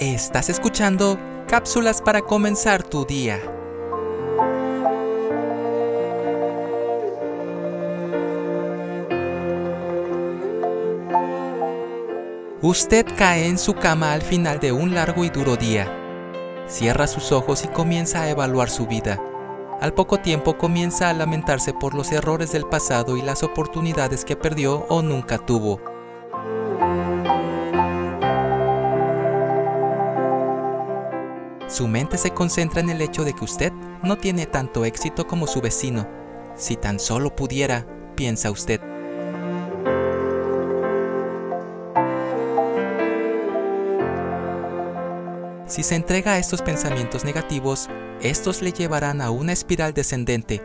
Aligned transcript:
Estás 0.00 0.48
escuchando 0.48 1.18
cápsulas 1.46 2.00
para 2.00 2.22
comenzar 2.22 2.82
tu 2.82 3.04
día. 3.04 3.38
Usted 12.62 13.04
cae 13.18 13.46
en 13.46 13.58
su 13.58 13.74
cama 13.74 14.14
al 14.14 14.22
final 14.22 14.58
de 14.58 14.72
un 14.72 14.94
largo 14.94 15.22
y 15.22 15.28
duro 15.28 15.56
día. 15.56 15.86
Cierra 16.66 17.06
sus 17.06 17.30
ojos 17.30 17.62
y 17.64 17.68
comienza 17.68 18.22
a 18.22 18.30
evaluar 18.30 18.70
su 18.70 18.86
vida. 18.86 19.22
Al 19.82 19.92
poco 19.92 20.16
tiempo 20.16 20.56
comienza 20.56 21.10
a 21.10 21.12
lamentarse 21.12 21.74
por 21.74 21.92
los 21.92 22.10
errores 22.10 22.52
del 22.52 22.64
pasado 22.64 23.18
y 23.18 23.22
las 23.22 23.42
oportunidades 23.42 24.24
que 24.24 24.34
perdió 24.34 24.86
o 24.88 25.02
nunca 25.02 25.36
tuvo. 25.36 25.89
Su 31.70 31.86
mente 31.86 32.18
se 32.18 32.32
concentra 32.32 32.80
en 32.80 32.90
el 32.90 33.00
hecho 33.00 33.22
de 33.22 33.32
que 33.32 33.44
usted 33.44 33.72
no 34.02 34.18
tiene 34.18 34.46
tanto 34.46 34.84
éxito 34.84 35.28
como 35.28 35.46
su 35.46 35.60
vecino. 35.60 36.04
Si 36.56 36.74
tan 36.74 36.98
solo 36.98 37.34
pudiera, 37.36 37.86
piensa 38.16 38.50
usted. 38.50 38.80
Si 45.66 45.84
se 45.84 45.94
entrega 45.94 46.32
a 46.32 46.38
estos 46.38 46.60
pensamientos 46.60 47.24
negativos, 47.24 47.88
estos 48.20 48.62
le 48.62 48.72
llevarán 48.72 49.20
a 49.20 49.30
una 49.30 49.52
espiral 49.52 49.94
descendente. 49.94 50.60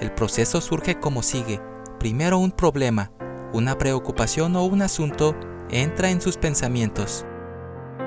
El 0.00 0.10
proceso 0.12 0.60
surge 0.60 0.98
como 0.98 1.22
sigue. 1.22 1.60
Primero 2.00 2.38
un 2.38 2.50
problema, 2.50 3.12
una 3.52 3.78
preocupación 3.78 4.56
o 4.56 4.64
un 4.64 4.82
asunto 4.82 5.36
entra 5.70 6.10
en 6.10 6.20
sus 6.20 6.36
pensamientos. 6.36 7.24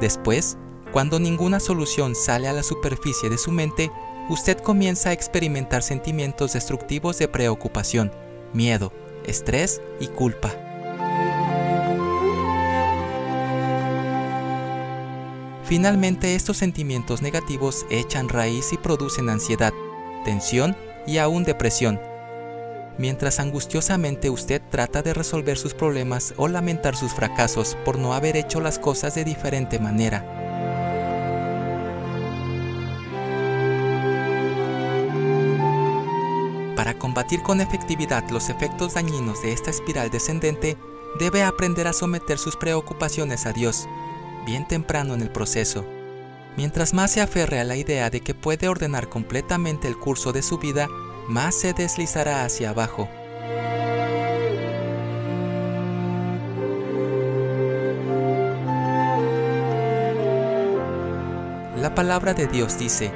Después, 0.00 0.58
cuando 0.92 1.20
ninguna 1.20 1.60
solución 1.60 2.14
sale 2.14 2.48
a 2.48 2.52
la 2.52 2.62
superficie 2.62 3.28
de 3.28 3.38
su 3.38 3.50
mente, 3.50 3.90
usted 4.28 4.58
comienza 4.58 5.10
a 5.10 5.12
experimentar 5.12 5.82
sentimientos 5.82 6.54
destructivos 6.54 7.18
de 7.18 7.28
preocupación, 7.28 8.12
miedo, 8.52 8.92
estrés 9.24 9.82
y 10.00 10.06
culpa. 10.08 10.52
Finalmente, 15.64 16.34
estos 16.34 16.56
sentimientos 16.56 17.20
negativos 17.20 17.84
echan 17.90 18.30
raíz 18.30 18.72
y 18.72 18.78
producen 18.78 19.28
ansiedad, 19.28 19.74
tensión 20.24 20.74
y 21.06 21.18
aún 21.18 21.44
depresión. 21.44 22.00
Mientras 22.96 23.38
angustiosamente 23.38 24.30
usted 24.30 24.62
trata 24.70 25.02
de 25.02 25.12
resolver 25.12 25.58
sus 25.58 25.74
problemas 25.74 26.32
o 26.38 26.48
lamentar 26.48 26.96
sus 26.96 27.12
fracasos 27.12 27.76
por 27.84 27.98
no 27.98 28.14
haber 28.14 28.36
hecho 28.36 28.60
las 28.60 28.78
cosas 28.78 29.14
de 29.14 29.24
diferente 29.24 29.78
manera. 29.78 30.47
Combatir 37.18 37.42
con 37.42 37.60
efectividad 37.60 38.30
los 38.30 38.48
efectos 38.48 38.94
dañinos 38.94 39.42
de 39.42 39.52
esta 39.52 39.70
espiral 39.70 40.08
descendente, 40.08 40.78
debe 41.18 41.42
aprender 41.42 41.88
a 41.88 41.92
someter 41.92 42.38
sus 42.38 42.54
preocupaciones 42.54 43.44
a 43.44 43.52
Dios, 43.52 43.88
bien 44.46 44.68
temprano 44.68 45.14
en 45.14 45.22
el 45.22 45.30
proceso. 45.30 45.84
Mientras 46.56 46.94
más 46.94 47.10
se 47.10 47.20
aferre 47.20 47.58
a 47.58 47.64
la 47.64 47.74
idea 47.74 48.08
de 48.08 48.20
que 48.20 48.34
puede 48.34 48.68
ordenar 48.68 49.08
completamente 49.08 49.88
el 49.88 49.98
curso 49.98 50.32
de 50.32 50.42
su 50.42 50.58
vida, 50.58 50.86
más 51.26 51.56
se 51.56 51.72
deslizará 51.72 52.44
hacia 52.44 52.70
abajo. 52.70 53.08
La 61.76 61.96
palabra 61.96 62.32
de 62.32 62.46
Dios 62.46 62.78
dice, 62.78 63.10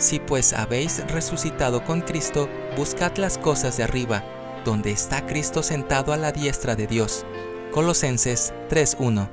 si 0.00 0.18
pues 0.18 0.54
habéis 0.54 1.06
resucitado 1.08 1.84
con 1.84 2.00
Cristo, 2.00 2.48
buscad 2.76 3.16
las 3.16 3.38
cosas 3.38 3.76
de 3.76 3.84
arriba, 3.84 4.24
donde 4.64 4.90
está 4.90 5.26
Cristo 5.26 5.62
sentado 5.62 6.12
a 6.12 6.16
la 6.16 6.32
diestra 6.32 6.74
de 6.74 6.86
Dios. 6.86 7.24
Colosenses 7.70 8.52
3.1 8.70 9.28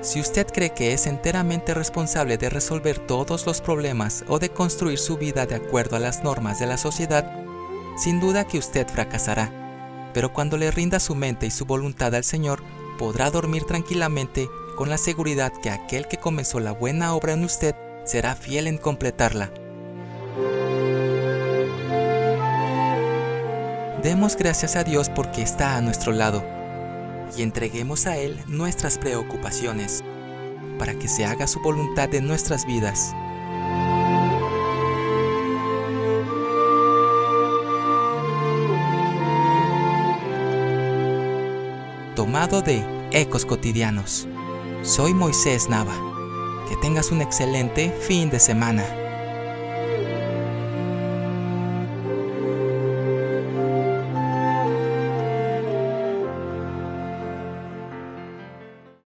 Si 0.00 0.20
usted 0.20 0.46
cree 0.46 0.70
que 0.70 0.92
es 0.92 1.06
enteramente 1.06 1.74
responsable 1.74 2.38
de 2.38 2.48
resolver 2.48 2.98
todos 3.00 3.46
los 3.46 3.60
problemas 3.60 4.24
o 4.28 4.38
de 4.38 4.50
construir 4.50 4.98
su 4.98 5.16
vida 5.18 5.44
de 5.44 5.56
acuerdo 5.56 5.96
a 5.96 6.00
las 6.00 6.22
normas 6.22 6.60
de 6.60 6.66
la 6.66 6.76
sociedad, 6.76 7.44
sin 7.96 8.20
duda 8.20 8.46
que 8.46 8.58
usted 8.58 8.86
fracasará. 8.88 10.10
Pero 10.14 10.32
cuando 10.32 10.56
le 10.56 10.70
rinda 10.70 11.00
su 11.00 11.14
mente 11.14 11.46
y 11.46 11.50
su 11.50 11.66
voluntad 11.66 12.14
al 12.14 12.24
Señor, 12.24 12.62
podrá 12.98 13.30
dormir 13.30 13.64
tranquilamente 13.64 14.48
con 14.82 14.90
la 14.90 14.98
seguridad 14.98 15.52
que 15.52 15.70
aquel 15.70 16.08
que 16.08 16.16
comenzó 16.16 16.58
la 16.58 16.72
buena 16.72 17.14
obra 17.14 17.34
en 17.34 17.44
usted 17.44 17.76
será 18.04 18.34
fiel 18.34 18.66
en 18.66 18.78
completarla. 18.78 19.52
Demos 24.02 24.36
gracias 24.36 24.74
a 24.74 24.82
Dios 24.82 25.08
porque 25.08 25.40
está 25.40 25.76
a 25.76 25.80
nuestro 25.82 26.10
lado 26.10 26.44
y 27.36 27.42
entreguemos 27.42 28.08
a 28.08 28.16
Él 28.16 28.40
nuestras 28.48 28.98
preocupaciones 28.98 30.02
para 30.80 30.94
que 30.94 31.06
se 31.06 31.26
haga 31.26 31.46
su 31.46 31.60
voluntad 31.60 32.12
en 32.12 32.26
nuestras 32.26 32.66
vidas. 32.66 33.14
Tomado 42.16 42.62
de 42.62 42.82
Ecos 43.12 43.46
Cotidianos. 43.46 44.26
Soy 44.84 45.14
Moisés 45.14 45.68
Nava. 45.68 45.94
Que 46.68 46.76
tengas 46.76 47.12
un 47.12 47.22
excelente 47.22 47.92
fin 48.00 48.30
de 48.30 48.40
semana. 48.40 49.01